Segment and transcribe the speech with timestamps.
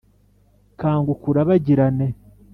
[0.79, 2.07] kanguka urabagirane